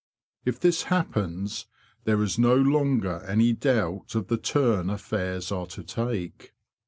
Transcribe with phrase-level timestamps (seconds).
[0.45, 1.67] If this happens,
[2.05, 6.53] there is no longer any doubt of the turn affairs are to take.